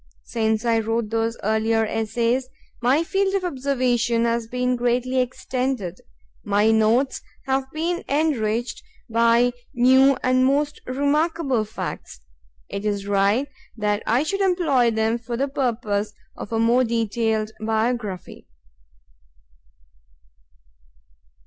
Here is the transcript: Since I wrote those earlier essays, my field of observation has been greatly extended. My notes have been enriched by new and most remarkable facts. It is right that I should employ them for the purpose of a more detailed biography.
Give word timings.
Since 0.25 0.65
I 0.65 0.79
wrote 0.79 1.11
those 1.11 1.37
earlier 1.43 1.85
essays, 1.85 2.49
my 2.81 3.03
field 3.03 3.35
of 3.35 3.43
observation 3.43 4.25
has 4.25 4.47
been 4.47 4.75
greatly 4.75 5.19
extended. 5.19 6.01
My 6.43 6.71
notes 6.71 7.21
have 7.45 7.71
been 7.71 8.03
enriched 8.09 8.81
by 9.11 9.51
new 9.75 10.17
and 10.23 10.43
most 10.43 10.81
remarkable 10.87 11.65
facts. 11.65 12.19
It 12.67 12.83
is 12.83 13.05
right 13.05 13.47
that 13.77 14.01
I 14.07 14.23
should 14.23 14.41
employ 14.41 14.89
them 14.89 15.19
for 15.19 15.37
the 15.37 15.47
purpose 15.47 16.13
of 16.35 16.51
a 16.51 16.57
more 16.57 16.83
detailed 16.83 17.51
biography. 17.59 18.47